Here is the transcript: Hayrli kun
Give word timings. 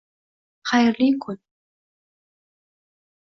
Hayrli 0.69 1.09
kun 1.21 1.39